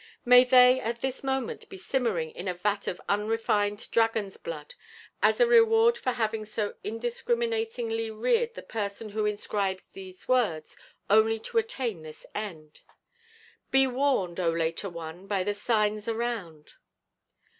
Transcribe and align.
"May 0.25 0.43
they 0.45 0.79
at 0.79 1.01
this 1.01 1.23
moment 1.23 1.69
be 1.69 1.77
simmering 1.77 2.31
in 2.31 2.47
a 2.47 2.55
vat 2.55 2.87
of 2.87 2.99
unrefined 3.07 3.87
dragon's 3.91 4.35
blood, 4.35 4.73
as 5.21 5.39
a 5.39 5.45
reward 5.45 5.95
for 5.95 6.13
having 6.13 6.43
so 6.43 6.73
undiscriminatingly 6.83 8.09
reared 8.09 8.55
the 8.55 8.63
person 8.63 9.09
who 9.09 9.27
inscribes 9.27 9.85
these 9.85 10.27
words 10.27 10.75
only 11.07 11.37
to 11.41 11.59
attain 11.59 12.01
this 12.01 12.25
end!" 12.33 12.81
"Be 13.69 13.85
warned, 13.85 14.39
O 14.39 14.49
later 14.49 14.89
one, 14.89 15.27
by 15.27 15.43
the 15.43 15.53
signs 15.53 16.07
around!" 16.07 16.71